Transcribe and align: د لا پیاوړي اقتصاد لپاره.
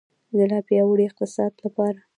د 0.37 0.39
لا 0.51 0.59
پیاوړي 0.67 1.03
اقتصاد 1.07 1.51
لپاره. 1.65 1.99